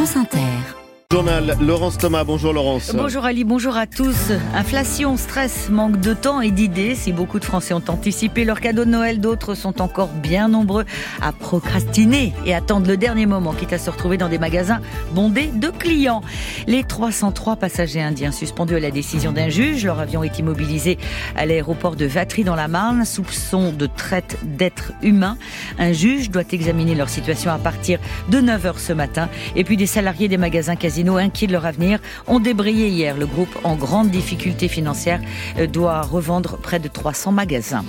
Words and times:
France 0.00 0.16
Inter. 0.16 0.79
Journal 1.12 1.56
Laurence 1.60 1.98
Thomas, 1.98 2.22
bonjour 2.22 2.52
Laurence. 2.52 2.94
Bonjour 2.94 3.24
Ali, 3.24 3.42
bonjour 3.42 3.76
à 3.76 3.88
tous. 3.88 4.30
Inflation, 4.54 5.16
stress, 5.16 5.68
manque 5.68 5.98
de 5.98 6.14
temps 6.14 6.40
et 6.40 6.52
d'idées. 6.52 6.94
Si 6.94 7.12
beaucoup 7.12 7.40
de 7.40 7.44
Français 7.44 7.74
ont 7.74 7.82
anticipé 7.88 8.44
leur 8.44 8.60
cadeau 8.60 8.84
de 8.84 8.90
Noël, 8.90 9.18
d'autres 9.18 9.56
sont 9.56 9.82
encore 9.82 10.06
bien 10.06 10.46
nombreux 10.46 10.84
à 11.20 11.32
procrastiner 11.32 12.32
et 12.46 12.54
attendre 12.54 12.86
le 12.86 12.96
dernier 12.96 13.26
moment, 13.26 13.52
quitte 13.54 13.72
à 13.72 13.78
se 13.78 13.90
retrouver 13.90 14.18
dans 14.18 14.28
des 14.28 14.38
magasins 14.38 14.80
bondés 15.12 15.48
de 15.52 15.66
clients. 15.70 16.20
Les 16.68 16.84
303 16.84 17.56
passagers 17.56 18.00
indiens 18.00 18.30
suspendus 18.30 18.76
à 18.76 18.80
la 18.80 18.92
décision 18.92 19.32
d'un 19.32 19.48
juge, 19.48 19.84
leur 19.84 19.98
avion 19.98 20.22
est 20.22 20.38
immobilisé 20.38 20.96
à 21.34 21.44
l'aéroport 21.44 21.96
de 21.96 22.06
Vatry 22.06 22.44
dans 22.44 22.54
la 22.54 22.68
Marne, 22.68 23.04
soupçon 23.04 23.72
de 23.72 23.86
traite 23.86 24.38
d'êtres 24.44 24.92
humains. 25.02 25.38
Un 25.76 25.92
juge 25.92 26.30
doit 26.30 26.44
examiner 26.52 26.94
leur 26.94 27.08
situation 27.08 27.50
à 27.50 27.58
partir 27.58 27.98
de 28.28 28.40
9h 28.40 28.78
ce 28.78 28.92
matin. 28.92 29.28
Et 29.56 29.64
puis 29.64 29.76
des 29.76 29.86
salariés 29.86 30.28
des 30.28 30.36
magasins 30.36 30.76
quasi 30.76 30.99
inquiets 31.08 31.46
de 31.46 31.52
leur 31.52 31.66
avenir, 31.66 32.00
ont 32.26 32.40
débrayé 32.40 32.88
hier. 32.88 33.16
Le 33.16 33.26
groupe, 33.26 33.56
en 33.64 33.76
grande 33.76 34.10
difficulté 34.10 34.68
financière, 34.68 35.20
euh, 35.58 35.66
doit 35.66 36.02
revendre 36.02 36.58
près 36.58 36.78
de 36.78 36.88
300 36.88 37.32
magasins. 37.32 37.84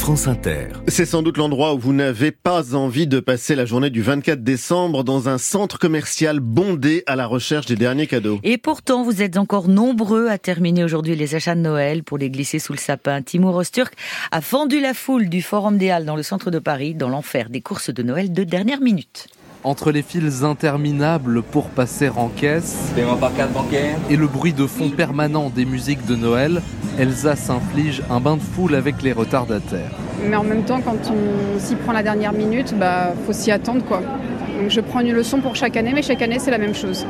France 0.00 0.28
Inter. 0.28 0.68
C'est 0.88 1.04
sans 1.04 1.22
doute 1.22 1.36
l'endroit 1.36 1.74
où 1.74 1.78
vous 1.78 1.92
n'avez 1.92 2.30
pas 2.30 2.74
envie 2.74 3.06
de 3.06 3.20
passer 3.20 3.54
la 3.54 3.66
journée 3.66 3.90
du 3.90 4.00
24 4.00 4.42
décembre 4.42 5.04
dans 5.04 5.28
un 5.28 5.36
centre 5.36 5.78
commercial 5.78 6.40
bondé 6.40 7.02
à 7.06 7.16
la 7.16 7.26
recherche 7.26 7.66
des 7.66 7.76
derniers 7.76 8.06
cadeaux. 8.06 8.40
Et 8.42 8.56
pourtant, 8.56 9.02
vous 9.02 9.20
êtes 9.20 9.36
encore 9.36 9.68
nombreux 9.68 10.28
à 10.28 10.38
terminer 10.38 10.84
aujourd'hui 10.84 11.16
les 11.16 11.34
achats 11.34 11.54
de 11.54 11.60
Noël 11.60 12.02
pour 12.02 12.16
les 12.16 12.30
glisser 12.30 12.58
sous 12.58 12.72
le 12.72 12.78
sapin. 12.78 13.20
Timur 13.20 13.54
Osturk 13.54 13.92
a 14.30 14.40
fendu 14.40 14.80
la 14.80 14.94
foule 14.94 15.28
du 15.28 15.42
Forum 15.42 15.76
des 15.76 15.90
Halles 15.90 16.06
dans 16.06 16.16
le 16.16 16.22
centre 16.22 16.50
de 16.50 16.58
Paris 16.58 16.94
dans 16.94 17.08
l'enfer 17.08 17.50
des 17.50 17.60
courses 17.60 17.90
de 17.90 18.02
Noël 18.02 18.32
de 18.32 18.42
dernière 18.42 18.80
minute. 18.80 19.28
Entre 19.62 19.92
les 19.92 20.00
files 20.00 20.42
interminables 20.42 21.42
pour 21.42 21.68
passer 21.68 22.08
en 22.08 22.28
caisse 22.28 22.94
et 24.08 24.16
le 24.16 24.26
bruit 24.26 24.54
de 24.54 24.66
fond 24.66 24.88
permanent 24.88 25.50
des 25.50 25.66
musiques 25.66 26.06
de 26.06 26.16
Noël, 26.16 26.62
Elsa 26.98 27.36
s'inflige 27.36 28.02
un 28.10 28.20
bain 28.20 28.36
de 28.36 28.42
foule 28.42 28.74
avec 28.74 29.02
les 29.02 29.12
retardataires. 29.12 29.90
Mais 30.26 30.36
en 30.36 30.44
même 30.44 30.64
temps, 30.64 30.80
quand 30.80 30.96
on 31.10 31.58
s'y 31.58 31.74
prend 31.74 31.92
la 31.92 32.02
dernière 32.02 32.32
minute, 32.32 32.74
bah 32.78 33.12
faut 33.26 33.34
s'y 33.34 33.50
attendre 33.50 33.84
quoi. 33.84 34.00
Donc 34.58 34.70
je 34.70 34.80
prends 34.80 35.00
une 35.00 35.12
leçon 35.12 35.40
pour 35.40 35.56
chaque 35.56 35.76
année, 35.76 35.92
mais 35.94 36.02
chaque 36.02 36.22
année 36.22 36.38
c'est 36.38 36.50
la 36.50 36.58
même 36.58 36.74
chose. 36.74 37.04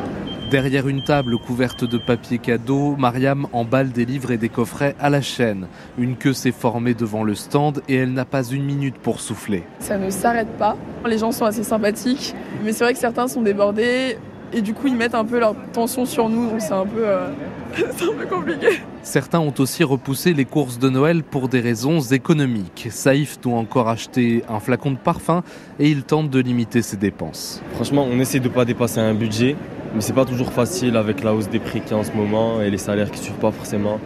Derrière 0.50 0.88
une 0.88 1.04
table 1.04 1.38
couverte 1.38 1.84
de 1.84 1.96
papier 1.96 2.38
cadeau, 2.38 2.96
Mariam 2.96 3.46
emballe 3.52 3.90
des 3.90 4.04
livres 4.04 4.32
et 4.32 4.36
des 4.36 4.48
coffrets 4.48 4.96
à 4.98 5.08
la 5.08 5.20
chaîne. 5.20 5.68
Une 5.96 6.16
queue 6.16 6.32
s'est 6.32 6.50
formée 6.50 6.92
devant 6.92 7.22
le 7.22 7.36
stand 7.36 7.82
et 7.88 7.94
elle 7.94 8.12
n'a 8.12 8.24
pas 8.24 8.42
une 8.42 8.64
minute 8.64 8.96
pour 8.96 9.20
souffler. 9.20 9.62
Ça 9.78 9.96
ne 9.96 10.10
s'arrête 10.10 10.50
pas. 10.58 10.76
Les 11.06 11.18
gens 11.18 11.30
sont 11.30 11.44
assez 11.44 11.62
sympathiques, 11.62 12.34
mais 12.64 12.72
c'est 12.72 12.82
vrai 12.82 12.94
que 12.94 12.98
certains 12.98 13.28
sont 13.28 13.42
débordés 13.42 14.18
et 14.52 14.60
du 14.60 14.74
coup 14.74 14.88
ils 14.88 14.96
mettent 14.96 15.14
un 15.14 15.24
peu 15.24 15.38
leur 15.38 15.54
tension 15.72 16.04
sur 16.04 16.28
nous, 16.28 16.50
donc 16.50 16.60
c'est 16.60 16.72
un 16.72 16.86
peu, 16.86 17.06
euh, 17.06 17.28
un 17.78 18.14
peu 18.18 18.26
compliqué. 18.26 18.80
Certains 19.04 19.38
ont 19.38 19.54
aussi 19.58 19.84
repoussé 19.84 20.34
les 20.34 20.46
courses 20.46 20.80
de 20.80 20.88
Noël 20.88 21.22
pour 21.22 21.48
des 21.48 21.60
raisons 21.60 22.00
économiques. 22.00 22.88
Saïf 22.90 23.40
doit 23.40 23.56
encore 23.56 23.88
acheter 23.88 24.42
un 24.48 24.58
flacon 24.58 24.90
de 24.90 24.98
parfum 24.98 25.44
et 25.78 25.88
il 25.88 26.02
tente 26.02 26.28
de 26.28 26.40
limiter 26.40 26.82
ses 26.82 26.96
dépenses. 26.96 27.62
Franchement, 27.74 28.04
on 28.10 28.18
essaie 28.18 28.40
de 28.40 28.48
ne 28.48 28.52
pas 28.52 28.64
dépasser 28.64 28.98
un 28.98 29.14
budget. 29.14 29.54
Mais 29.94 30.00
c'est 30.00 30.12
pas 30.12 30.24
toujours 30.24 30.52
facile 30.52 30.96
avec 30.96 31.24
la 31.24 31.34
hausse 31.34 31.48
des 31.48 31.58
prix 31.58 31.80
qu'il 31.80 31.90
y 31.90 31.94
a 31.94 31.98
en 31.98 32.04
ce 32.04 32.12
moment 32.12 32.60
et 32.60 32.70
les 32.70 32.78
salaires 32.78 33.10
qui 33.10 33.18
ne 33.18 33.24
suivent 33.24 33.40
pas 33.40 33.50
forcément. 33.50 33.98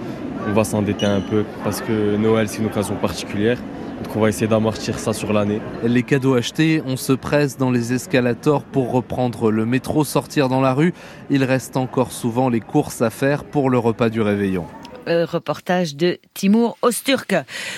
On 0.49 0.53
va 0.53 0.65
s'endetter 0.65 1.05
un 1.05 1.21
peu 1.21 1.45
parce 1.63 1.83
que 1.83 2.17
Noël 2.17 2.49
c'est 2.49 2.61
une 2.61 2.67
occasion 2.67 2.95
particulière. 2.97 3.59
Donc 4.03 4.17
on 4.17 4.21
va 4.21 4.29
essayer 4.31 4.47
d'amortir 4.47 4.99
ça 4.99 5.13
sur 5.13 5.33
l'année. 5.33 5.61
Les 5.83 6.03
cadeaux 6.03 6.35
achetés, 6.35 6.83
on 6.87 6.97
se 6.97 7.13
presse 7.13 7.59
dans 7.59 7.71
les 7.71 7.93
escalators 7.93 8.63
pour 8.63 8.93
reprendre 8.93 9.51
le 9.51 9.67
métro, 9.67 10.05
sortir 10.05 10.49
dans 10.49 10.61
la 10.61 10.73
rue. 10.73 10.95
Il 11.31 11.45
reste 11.45 11.77
encore 11.77 12.13
souvent 12.13 12.49
les 12.49 12.61
courses 12.61 13.03
à 13.03 13.11
faire 13.11 13.45
pour 13.45 13.69
le 13.69 13.79
repas 13.79 14.09
du 14.09 14.21
réveillon. 14.21 14.65
Euh, 15.07 15.27
reportage 15.27 15.97
de 15.97 16.19
Timur 16.33 16.79
Osturk. 16.81 17.35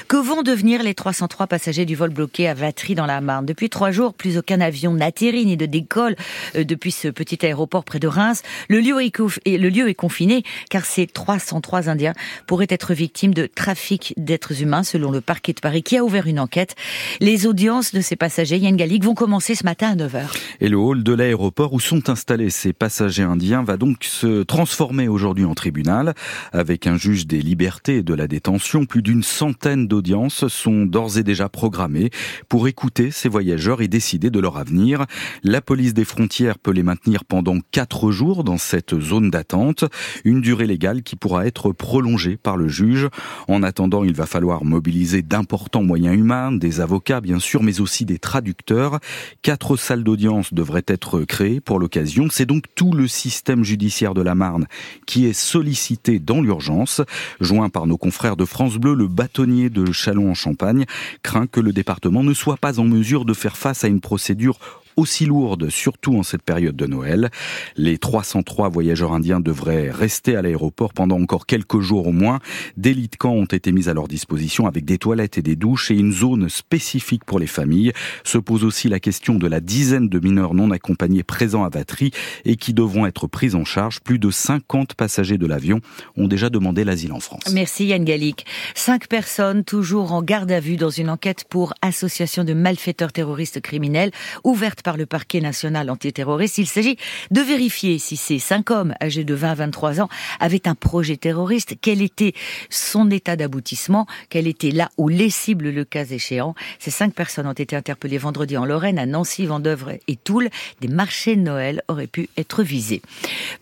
Que 0.07 0.17
vont 0.17 0.43
devenir 0.43 0.85
les 0.85 0.95
303 0.95 1.49
passagers 1.49 1.85
du 1.85 1.97
vol 1.97 2.11
bloqué 2.11 2.47
à 2.49 2.55
Vatry 2.55 2.95
dans 2.95 3.07
la 3.07 3.21
Marne? 3.21 3.45
Depuis 3.45 3.69
trois 3.69 3.91
jours, 3.91 4.15
plus 4.15 4.39
aucun 4.39 4.61
avion 4.61 4.93
n'atterrit 4.93 5.45
ni 5.45 5.57
de 5.57 5.67
décolle 5.67 6.15
euh, 6.55 6.63
depuis 6.63 6.93
ce 6.93 7.09
petit 7.09 7.45
aéroport 7.45 7.85
près 7.85 7.99
de 7.99 8.07
Reims. 8.07 8.43
Le 8.69 8.79
lieu, 8.79 9.01
est, 9.01 9.95
confiné 9.95 10.45
car 10.71 10.85
ces 10.85 11.09
303 11.09 11.89
Indiens 11.89 12.13
pourraient 12.47 12.69
être 12.71 12.95
victimes 12.95 13.35
de 13.35 13.47
trafic 13.47 14.15
d'êtres 14.17 14.63
humains 14.63 14.85
selon 14.85 15.11
le 15.11 15.21
parquet 15.21 15.53
de 15.53 15.61
Paris 15.61 15.83
qui 15.83 15.97
a 15.97 16.05
ouvert 16.05 16.29
une 16.29 16.39
enquête. 16.39 16.77
Les 17.21 17.47
audiences 17.47 17.93
de 17.93 18.03
ces 18.03 18.15
passagers, 18.15 18.59
Yann 18.59 18.77
Gallic, 18.77 19.03
vont 19.03 19.15
commencer 19.15 19.57
ce 19.57 19.65
matin 19.65 19.93
à 19.93 19.97
9h. 19.97 20.27
Et 20.61 20.69
le 20.69 20.77
hall 20.77 21.03
de 21.03 21.13
l'aéroport 21.13 21.73
où 21.73 21.81
sont 21.81 22.09
installés 22.09 22.51
ces 22.51 22.73
passagers 22.73 23.25
indiens 23.25 23.65
va 23.65 23.77
donc 23.77 24.05
se 24.05 24.45
transformer 24.45 25.09
aujourd'hui 25.09 25.45
en 25.45 25.55
tribunal 25.55 26.15
avec 26.53 26.87
un 26.87 26.97
juge 26.97 27.16
des 27.25 27.41
libertés 27.41 27.99
et 27.99 28.03
de 28.03 28.13
la 28.13 28.27
détention, 28.27 28.85
plus 28.85 29.01
d'une 29.01 29.23
centaine 29.23 29.87
d'audiences 29.87 30.49
sont 30.49 30.85
d'ores 30.85 31.17
et 31.17 31.23
déjà 31.23 31.49
programmées 31.49 32.11
pour 32.49 32.69
écouter 32.69 33.11
ces 33.11 33.29
voyageurs 33.29 33.81
et 33.81 33.89
décider 33.89 34.29
de 34.29 34.41
leur 34.41 34.59
avenir. 34.59 35.07
La 35.43 35.63
police 35.63 35.95
des 35.95 36.05
frontières 36.05 36.59
peut 36.59 36.73
les 36.73 36.83
maintenir 36.83 37.25
pendant 37.25 37.59
quatre 37.71 38.11
jours 38.11 38.45
dans 38.45 38.59
cette 38.59 39.01
zone 39.01 39.31
d'attente, 39.31 39.85
une 40.25 40.41
durée 40.41 40.67
légale 40.67 41.03
qui 41.03 41.17
pourra 41.17 41.47
être 41.47 41.73
prolongée 41.73 42.37
par 42.37 42.57
le 42.57 42.69
juge. 42.69 43.09
En 43.49 43.63
attendant, 43.63 44.05
il 44.05 44.15
va 44.15 44.27
falloir 44.27 44.65
mobiliser 44.65 45.23
d'importants 45.23 45.83
moyens 45.83 46.17
humains, 46.17 46.53
des 46.53 46.81
avocats 46.81 47.21
bien 47.21 47.39
sûr, 47.39 47.63
mais 47.63 47.81
aussi 47.81 48.05
des 48.05 48.19
traducteurs. 48.19 48.99
Quatre 49.43 49.77
salles 49.77 50.05
d'audience 50.05 50.53
devraient 50.53 50.85
être 50.89 51.23
créées 51.23 51.61
pour 51.61 51.79
l'occasion. 51.79 52.27
C'est 52.31 52.47
donc 52.47 52.65
tout 52.75 52.93
le 52.93 53.07
système 53.09 53.65
judiciaire 53.65 54.13
de 54.13 54.23
la 54.23 54.35
Marne 54.35 54.67
qui 55.07 55.27
est 55.27 55.33
sollicité 55.33 56.19
dans 56.19 56.41
l'urgence. 56.41 57.01
Joint 57.41 57.69
par 57.69 57.87
nos 57.87 57.99
confrères 57.99 58.37
de 58.37 58.45
France 58.45 58.77
Bleu, 58.77 58.95
le 58.95 59.09
bâtonnier 59.09 59.71
de 59.71 59.93
Chalon 59.93 60.31
en 60.31 60.35
Champagne 60.35 60.85
craint 61.23 61.47
que 61.47 61.61
le 61.61 61.73
département 61.73 62.23
ne 62.23 62.35
soit 62.35 62.57
pas 62.57 62.79
en 62.79 62.85
mesure 62.85 63.25
de 63.25 63.35
faire 63.35 63.57
face 63.57 63.85
à 63.85 63.89
une 63.89 64.01
procédure 64.01 64.59
aussi 64.97 65.27
lourde, 65.27 65.69
surtout 65.69 66.17
en 66.17 66.23
cette 66.23 66.43
période 66.43 66.77
de 66.77 66.87
Noël. 66.87 67.31
Les 67.77 67.99
303 67.99 68.69
voyageurs 68.69 69.13
indiens 69.13 69.41
devraient 69.41 69.91
rester 69.91 70.37
à 70.37 70.43
l'aéroport 70.43 70.93
pendant 70.93 71.21
encore 71.21 71.47
quelques 71.47 71.81
jours 71.81 72.07
au 72.07 72.13
moins. 72.13 72.41
Des 72.77 72.95
lits 72.95 73.09
de 73.09 73.17
camp 73.17 73.33
ont 73.33 73.45
été 73.45 73.73
mis 73.73 73.89
à 73.89 73.95
leur 73.95 74.09
disposition 74.09 74.67
avec 74.67 74.85
des 74.85 74.99
toilettes 74.99 75.39
et 75.39 75.43
des 75.43 75.57
douches 75.57 75.91
et 75.91 75.95
une 75.95 76.13
zone 76.13 76.49
spécifique 76.49 77.25
pour 77.25 77.39
les 77.39 77.47
familles. 77.47 77.93
Se 78.25 78.39
pose 78.39 78.65
aussi 78.65 78.89
la 78.89 79.01
question 79.01 79.35
de 79.35 79.47
la 79.47 79.61
dizaine 79.61 80.09
de 80.09 80.19
mineurs 80.19 80.55
non 80.55 80.71
accompagnés 80.71 81.23
présents 81.23 81.65
à 81.65 81.69
Vatry 81.69 82.11
et 82.45 82.57
qui 82.57 82.73
devront 82.73 83.07
être 83.07 83.27
pris 83.27 83.55
en 83.55 83.65
charge. 83.65 84.01
Plus 84.01 84.19
de 84.19 84.31
50 84.31 84.95
passagers 84.95 85.39
de 85.39 85.47
l'avion 85.47 85.81
ont 86.17 86.29
déjà 86.29 86.49
demandé 86.49 86.85
l'asile 86.85 87.13
en 87.13 87.21
France. 87.21 87.43
Merci 87.53 87.87
Yann 87.87 88.05
Gallic. 88.05 88.47
Cinq 88.75 89.09
personnes 89.09 89.65
toujours 89.65 90.13
en 90.13 90.23
garde 90.23 90.51
à 90.53 90.61
vue 90.61 90.77
dans 90.77 90.91
une 90.91 91.11
enquête 91.11 91.45
pour 91.49 91.75
association 91.83 92.45
de 92.45 92.55
malfaiteurs 92.55 93.13
terroristes 93.13 93.61
criminels 93.61 94.11
ouverte 94.45 94.83
par 94.87 94.97
le 94.97 95.05
parquet 95.05 95.41
national 95.41 95.91
antiterroriste. 95.91 96.59
Il 96.59 96.69
s'agit 96.69 96.97
de 97.33 97.41
vérifier 97.41 97.99
si 97.99 98.17
ces 98.17 98.39
cinq 98.39 98.71
hommes 98.71 98.95
âgés 99.03 99.25
de 99.25 99.35
20 99.35 99.51
à 99.51 99.55
23 99.57 100.01
ans 100.01 100.09
avaient 100.39 100.69
un 100.69 100.77
projet 100.77 101.17
terroriste, 101.17 101.75
quel 101.81 102.03
était 102.03 102.35
son 102.71 103.11
état 103.11 103.35
d'aboutissement, 103.35 104.07
quel 104.31 104.47
était 104.47 104.71
là 104.71 104.89
où 104.97 105.09
les 105.09 105.29
cibles 105.29 105.71
le 105.71 105.85
cas 105.85 106.05
échéant. 106.05 106.55
Ces 106.79 106.93
cinq 106.93 107.15
personnes 107.15 107.49
ont 107.49 107.53
été 107.53 107.75
interpellées 107.75 108.17
vendredi 108.17 108.57
en 108.57 108.65
Lorraine, 108.65 109.01
à 109.01 109.07
Nancy, 109.07 109.45
Vendœuvre 109.47 109.91
et 110.07 110.15
Toul. 110.15 110.51
Des 110.81 110.87
marchés 110.87 111.35
de 111.35 111.41
Noël 111.41 111.83
auraient 111.89 112.07
pu 112.07 112.29
être 112.37 112.63
visés. 112.63 113.03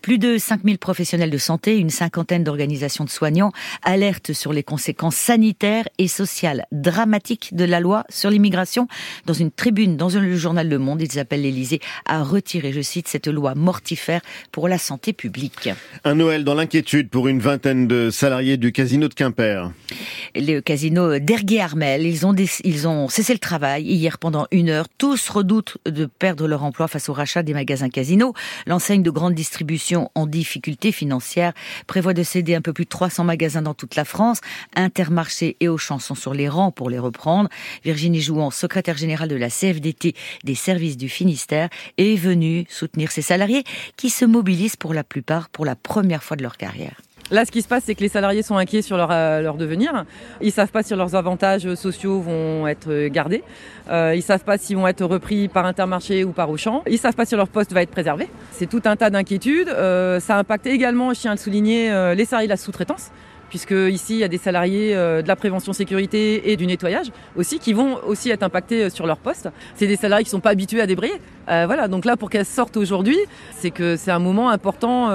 Plus 0.03 0.19
de 0.19 0.37
5000 0.37 0.77
professionnels 0.77 1.31
de 1.31 1.39
santé, 1.39 1.75
une 1.79 1.89
cinquantaine 1.89 2.43
d'organisations 2.43 3.03
de 3.03 3.09
soignants 3.09 3.51
alertent 3.81 4.33
sur 4.33 4.53
les 4.53 4.61
conséquences 4.61 5.15
sanitaires 5.15 5.87
et 5.97 6.07
sociales 6.07 6.67
dramatiques 6.71 7.55
de 7.55 7.65
la 7.65 7.79
loi 7.79 8.03
sur 8.09 8.29
l'immigration. 8.29 8.87
Dans 9.25 9.33
une 9.33 9.49
tribune 9.49 9.97
dans 9.97 10.09
le 10.09 10.35
journal 10.35 10.69
Le 10.69 10.77
Monde, 10.77 11.01
appelle 11.19 11.41
l'Élysée 11.41 11.79
à 12.05 12.23
retirer, 12.23 12.71
je 12.73 12.81
cite, 12.81 13.07
cette 13.07 13.27
loi 13.27 13.55
mortifère 13.55 14.21
pour 14.51 14.67
la 14.67 14.77
santé 14.77 15.13
publique. 15.13 15.69
Un 16.03 16.15
Noël 16.15 16.43
dans 16.43 16.53
l'inquiétude 16.53 17.09
pour 17.09 17.27
une 17.27 17.39
vingtaine 17.39 17.87
de 17.87 18.09
salariés 18.09 18.57
du 18.57 18.71
casino 18.71 19.07
de 19.07 19.13
Quimper. 19.13 19.71
Le 20.35 20.59
casino 20.59 21.19
d'Ergué-Armel, 21.19 22.05
ils 22.05 22.25
ont, 22.25 22.35
ils 22.63 22.87
ont 22.87 23.09
cessé 23.09 23.33
le 23.33 23.39
travail 23.39 23.83
hier 23.83 24.17
pendant 24.17 24.47
une 24.51 24.69
heure. 24.69 24.87
Tous 24.97 25.29
redoutent 25.29 25.77
de 25.85 26.05
perdre 26.05 26.47
leur 26.47 26.63
emploi 26.63 26.87
face 26.87 27.09
au 27.09 27.13
rachat 27.13 27.43
des 27.43 27.53
magasins 27.53 27.89
casino. 27.89 28.33
L'enseigne 28.67 29.03
de 29.03 29.09
grande 29.09 29.33
distribution 29.33 30.11
en 30.15 30.27
difficulté 30.27 30.91
financière 30.91 31.53
prévoit 31.87 32.13
de 32.13 32.23
céder 32.23 32.55
un 32.55 32.61
peu 32.61 32.73
plus 32.73 32.85
de 32.85 32.89
300 32.89 33.23
magasins 33.23 33.61
dans 33.61 33.73
toute 33.73 33.95
la 33.95 34.05
France. 34.05 34.41
Intermarché 34.75 35.57
et 35.59 35.67
Auchan 35.67 35.99
sont 35.99 36.15
sur 36.15 36.33
les 36.33 36.49
rangs 36.49 36.71
pour 36.71 36.89
les 36.89 36.99
reprendre. 36.99 37.49
Virginie 37.83 38.21
Jouan, 38.21 38.51
secrétaire 38.51 38.97
générale 38.97 39.29
de 39.29 39.35
la 39.35 39.49
CFDT 39.49 40.15
des 40.43 40.55
services 40.55 40.97
du 40.97 41.04
Finistère 41.07 41.69
est 41.97 42.15
venu 42.15 42.65
soutenir 42.69 43.11
ses 43.11 43.21
salariés 43.21 43.63
qui 43.97 44.09
se 44.09 44.25
mobilisent 44.25 44.75
pour 44.75 44.93
la 44.93 45.03
plupart 45.03 45.49
pour 45.49 45.65
la 45.65 45.75
première 45.75 46.23
fois 46.23 46.37
de 46.37 46.43
leur 46.43 46.57
carrière. 46.57 47.01
Là, 47.31 47.43
ce 47.43 47.51
qui 47.51 47.63
se 47.63 47.67
passe, 47.67 47.85
c'est 47.85 47.95
que 47.95 48.01
les 48.01 48.09
salariés 48.09 48.43
sont 48.43 48.55
inquiets 48.55 48.83
sur 48.83 48.97
leur, 48.97 49.09
euh, 49.11 49.41
leur 49.41 49.55
devenir. 49.55 50.05
Ils 50.41 50.51
savent 50.51 50.69
pas 50.69 50.83
si 50.83 50.93
leurs 50.93 51.15
avantages 51.15 51.73
sociaux 51.73 52.19
vont 52.19 52.67
être 52.67 53.07
gardés. 53.07 53.43
Euh, 53.89 54.13
ils 54.15 54.21
savent 54.21 54.43
pas 54.43 54.59
s'ils 54.59 54.75
vont 54.75 54.87
être 54.87 55.03
repris 55.03 55.47
par 55.47 55.65
Intermarché 55.65 56.23
ou 56.23 56.33
par 56.33 56.51
Auchan. 56.51 56.83
Ils 56.87 56.99
savent 56.99 57.15
pas 57.15 57.25
si 57.25 57.35
leur 57.35 57.47
poste 57.47 57.73
va 57.73 57.81
être 57.81 57.89
préservé. 57.89 58.29
C'est 58.51 58.69
tout 58.69 58.81
un 58.85 58.95
tas 58.95 59.09
d'inquiétudes. 59.09 59.69
Euh, 59.69 60.19
ça 60.19 60.37
impacte 60.37 60.67
également, 60.67 61.15
je 61.15 61.21
tiens 61.21 61.31
à 61.31 61.33
le 61.33 61.39
souligner, 61.39 61.91
euh, 61.91 62.13
les 62.13 62.25
salariés 62.25 62.47
de 62.47 62.53
la 62.53 62.57
sous-traitance 62.57 63.09
puisque 63.55 63.71
ici 63.71 64.15
il 64.15 64.19
y 64.19 64.23
a 64.25 64.27
des 64.27 64.37
salariés 64.37 64.93
euh, 64.93 65.21
de 65.21 65.29
la 65.29 65.37
prévention 65.37 65.71
sécurité 65.71 66.51
et 66.51 66.57
du 66.57 66.67
nettoyage 66.67 67.07
aussi 67.37 67.57
qui 67.57 67.71
vont 67.71 68.03
aussi 68.05 68.29
être 68.29 68.43
impactés 68.43 68.83
euh, 68.83 68.89
sur 68.89 69.07
leur 69.07 69.15
poste. 69.15 69.47
C'est 69.75 69.87
des 69.87 69.95
salariés 69.95 70.25
qui 70.25 70.29
sont 70.29 70.41
pas 70.41 70.49
habitués 70.49 70.81
à 70.81 70.87
débrayer. 70.87 71.21
Euh, 71.47 71.63
voilà, 71.65 71.87
donc 71.87 72.03
là 72.03 72.17
pour 72.17 72.29
qu'elles 72.29 72.45
sortent 72.45 72.75
aujourd'hui, 72.75 73.17
c'est 73.57 73.71
que 73.71 73.95
c'est 73.95 74.11
un 74.11 74.19
moment 74.19 74.49
important 74.49 75.11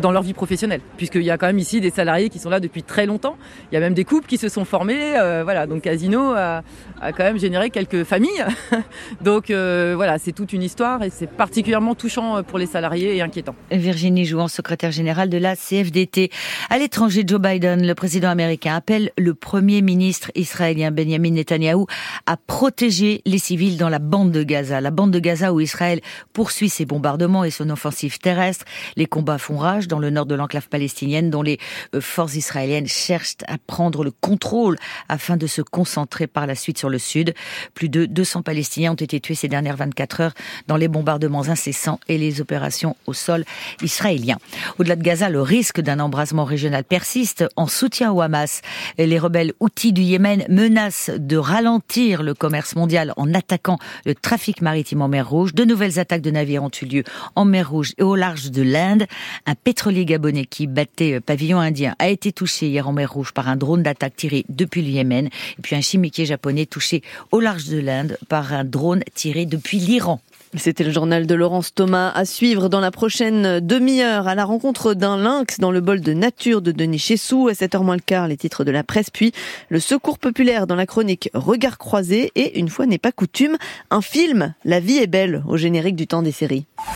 dans 0.00 0.12
leur 0.12 0.22
vie 0.22 0.32
professionnelle, 0.32 0.80
puisqu'il 0.96 1.22
y 1.22 1.30
a 1.30 1.36
quand 1.36 1.48
même 1.48 1.58
ici 1.58 1.80
des 1.80 1.90
salariés 1.90 2.28
qui 2.30 2.38
sont 2.38 2.48
là 2.48 2.60
depuis 2.60 2.82
très 2.82 3.04
longtemps. 3.04 3.36
Il 3.70 3.74
y 3.74 3.76
a 3.76 3.80
même 3.80 3.94
des 3.94 4.04
couples 4.04 4.26
qui 4.26 4.38
se 4.38 4.48
sont 4.48 4.64
formés. 4.64 5.14
Voilà, 5.42 5.66
donc 5.66 5.82
Casino 5.82 6.30
a, 6.30 6.62
a, 7.00 7.12
quand 7.12 7.24
même 7.24 7.38
généré 7.38 7.70
quelques 7.70 8.04
familles. 8.04 8.44
donc 9.20 9.50
voilà, 9.50 10.18
c'est 10.18 10.32
toute 10.32 10.52
une 10.52 10.62
histoire 10.62 11.02
et 11.02 11.10
c'est 11.10 11.28
particulièrement 11.28 11.96
touchant 11.96 12.44
pour 12.44 12.58
les 12.58 12.66
salariés 12.66 13.16
et 13.16 13.22
inquiétant. 13.22 13.56
Virginie 13.72 14.24
Jouan, 14.24 14.46
secrétaire 14.46 14.92
générale 14.92 15.28
de 15.28 15.38
la 15.38 15.56
CFDT. 15.56 16.30
À 16.70 16.78
l'étranger, 16.78 17.24
Joe 17.26 17.40
Biden 17.40 17.65
Le 17.74 17.94
président 17.94 18.28
américain, 18.28 18.76
appelle 18.76 19.10
le 19.18 19.34
premier 19.34 19.82
ministre 19.82 20.30
israélien 20.36 20.92
Benjamin 20.92 21.32
Netanyahou 21.32 21.86
à 22.26 22.36
protéger 22.36 23.22
les 23.26 23.38
civils 23.38 23.76
dans 23.76 23.88
la 23.88 23.98
bande 23.98 24.30
de 24.30 24.44
Gaza. 24.44 24.80
La 24.80 24.92
bande 24.92 25.10
de 25.10 25.18
Gaza 25.18 25.52
où 25.52 25.58
Israël 25.58 26.00
poursuit 26.32 26.68
ses 26.68 26.84
bombardements 26.84 27.42
et 27.42 27.50
son 27.50 27.68
offensive 27.70 28.18
terrestre. 28.18 28.64
Les 28.94 29.06
combats 29.06 29.38
font 29.38 29.56
rage 29.56 29.88
dans 29.88 29.98
le 29.98 30.10
nord 30.10 30.26
de 30.26 30.36
l'enclave 30.36 30.68
palestinienne 30.68 31.28
dont 31.28 31.42
les 31.42 31.58
euh, 31.94 32.00
forces 32.00 32.36
israéliennes 32.36 32.86
cherchent 32.86 33.38
à 33.48 33.58
prendre 33.58 34.04
le 34.04 34.12
contrôle 34.12 34.76
afin 35.08 35.36
de 35.36 35.48
se 35.48 35.62
concentrer 35.62 36.28
par 36.28 36.46
la 36.46 36.54
suite 36.54 36.78
sur 36.78 36.88
le 36.88 36.98
sud. 36.98 37.34
Plus 37.74 37.88
de 37.88 38.06
200 38.06 38.42
Palestiniens 38.42 38.92
ont 38.92 38.94
été 38.94 39.18
tués 39.18 39.34
ces 39.34 39.48
dernières 39.48 39.76
24 39.76 40.20
heures 40.20 40.34
dans 40.68 40.76
les 40.76 40.88
bombardements 40.88 41.48
incessants 41.48 41.98
et 42.06 42.16
les 42.16 42.40
opérations 42.40 42.96
au 43.06 43.12
sol 43.12 43.44
israélien. 43.82 44.36
Au-delà 44.78 44.94
de 44.94 45.02
Gaza, 45.02 45.28
le 45.30 45.42
risque 45.42 45.80
d'un 45.80 45.98
embrasement 45.98 46.44
régional 46.44 46.84
persiste 46.84 47.44
en 47.56 47.66
soutien 47.66 48.12
au 48.12 48.20
Hamas. 48.20 48.62
Les 48.98 49.18
rebelles 49.18 49.52
outils 49.60 49.92
du 49.92 50.02
Yémen 50.02 50.44
menacent 50.48 51.10
de 51.16 51.36
ralentir 51.36 52.22
le 52.22 52.34
commerce 52.34 52.76
mondial 52.76 53.12
en 53.16 53.32
attaquant 53.34 53.78
le 54.04 54.14
trafic 54.14 54.62
maritime 54.62 55.02
en 55.02 55.08
mer 55.08 55.28
Rouge. 55.28 55.54
De 55.54 55.64
nouvelles 55.64 55.98
attaques 55.98 56.22
de 56.22 56.30
navires 56.30 56.62
ont 56.62 56.70
eu 56.82 56.86
lieu 56.86 57.04
en 57.34 57.44
mer 57.44 57.70
Rouge 57.70 57.92
et 57.98 58.02
au 58.02 58.16
large 58.16 58.50
de 58.50 58.62
l'Inde. 58.62 59.06
Un 59.46 59.54
pétrolier 59.54 60.04
gabonais 60.04 60.46
qui 60.46 60.66
battait 60.66 61.20
pavillon 61.20 61.58
indien 61.58 61.94
a 61.98 62.08
été 62.08 62.32
touché 62.32 62.68
hier 62.68 62.88
en 62.88 62.92
mer 62.92 63.12
Rouge 63.12 63.32
par 63.32 63.48
un 63.48 63.56
drone 63.56 63.82
d'attaque 63.82 64.16
tiré 64.16 64.44
depuis 64.48 64.82
le 64.82 64.88
Yémen. 64.88 65.26
Et 65.26 65.62
puis 65.62 65.76
un 65.76 65.80
chimiquier 65.80 66.26
japonais 66.26 66.66
touché 66.66 67.02
au 67.32 67.40
large 67.40 67.66
de 67.66 67.78
l'Inde 67.78 68.18
par 68.28 68.52
un 68.52 68.64
drone 68.64 69.02
tiré 69.14 69.46
depuis 69.46 69.78
l'Iran. 69.78 70.20
C'était 70.58 70.84
le 70.84 70.90
journal 70.90 71.26
de 71.26 71.34
Laurence 71.34 71.74
Thomas 71.74 72.10
à 72.14 72.24
suivre 72.24 72.68
dans 72.68 72.80
la 72.80 72.90
prochaine 72.90 73.60
demi-heure 73.60 74.26
à 74.26 74.34
la 74.34 74.44
rencontre 74.44 74.94
d'un 74.94 75.18
lynx 75.18 75.60
dans 75.60 75.70
le 75.70 75.80
bol 75.80 76.00
de 76.00 76.12
nature 76.12 76.62
de 76.62 76.72
Denis 76.72 76.98
Chessou. 76.98 77.48
À 77.48 77.52
7h 77.52 77.82
moins 77.82 77.96
le 77.96 78.00
quart, 78.00 78.26
les 78.28 78.36
titres 78.36 78.64
de 78.64 78.70
la 78.70 78.82
presse, 78.82 79.10
puis 79.10 79.32
le 79.68 79.80
secours 79.80 80.18
populaire 80.18 80.66
dans 80.66 80.74
la 80.74 80.86
chronique 80.86 81.30
Regard 81.34 81.78
croisé 81.78 82.32
et 82.34 82.58
une 82.58 82.68
fois 82.68 82.86
n'est 82.86 82.98
pas 82.98 83.12
coutume, 83.12 83.56
un 83.90 84.00
film 84.00 84.54
La 84.64 84.80
vie 84.80 84.98
est 84.98 85.06
belle 85.06 85.42
au 85.46 85.56
générique 85.56 85.96
du 85.96 86.06
temps 86.06 86.22
des 86.22 86.32
séries. 86.32 86.66